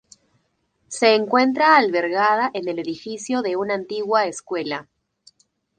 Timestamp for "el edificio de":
2.67-3.55